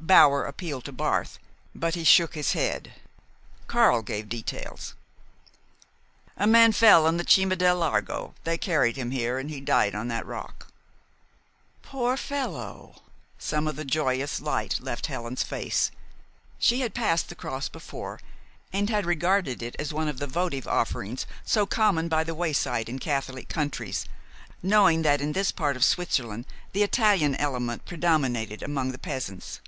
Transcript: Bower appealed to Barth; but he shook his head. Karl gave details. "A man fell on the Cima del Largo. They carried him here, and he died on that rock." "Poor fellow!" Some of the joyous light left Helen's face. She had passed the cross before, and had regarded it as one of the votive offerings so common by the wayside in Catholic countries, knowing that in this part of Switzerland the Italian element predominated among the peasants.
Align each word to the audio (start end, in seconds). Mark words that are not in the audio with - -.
Bower 0.00 0.44
appealed 0.44 0.84
to 0.84 0.92
Barth; 0.92 1.40
but 1.74 1.96
he 1.96 2.04
shook 2.04 2.36
his 2.36 2.52
head. 2.52 2.92
Karl 3.66 4.00
gave 4.00 4.28
details. 4.28 4.94
"A 6.36 6.46
man 6.46 6.70
fell 6.70 7.04
on 7.04 7.16
the 7.16 7.24
Cima 7.28 7.56
del 7.56 7.78
Largo. 7.78 8.32
They 8.44 8.56
carried 8.58 8.96
him 8.96 9.10
here, 9.10 9.38
and 9.38 9.50
he 9.50 9.60
died 9.60 9.96
on 9.96 10.06
that 10.06 10.24
rock." 10.24 10.68
"Poor 11.82 12.16
fellow!" 12.16 13.02
Some 13.40 13.66
of 13.66 13.74
the 13.74 13.84
joyous 13.84 14.40
light 14.40 14.80
left 14.80 15.06
Helen's 15.06 15.42
face. 15.42 15.90
She 16.60 16.80
had 16.80 16.94
passed 16.94 17.28
the 17.28 17.34
cross 17.34 17.68
before, 17.68 18.20
and 18.72 18.88
had 18.88 19.04
regarded 19.04 19.64
it 19.64 19.74
as 19.80 19.92
one 19.92 20.06
of 20.06 20.18
the 20.20 20.28
votive 20.28 20.68
offerings 20.68 21.26
so 21.44 21.66
common 21.66 22.06
by 22.08 22.22
the 22.22 22.36
wayside 22.36 22.88
in 22.88 23.00
Catholic 23.00 23.48
countries, 23.48 24.06
knowing 24.62 25.02
that 25.02 25.20
in 25.20 25.32
this 25.32 25.50
part 25.50 25.74
of 25.76 25.84
Switzerland 25.84 26.46
the 26.72 26.84
Italian 26.84 27.34
element 27.34 27.84
predominated 27.84 28.62
among 28.62 28.92
the 28.92 28.98
peasants. 28.98 29.60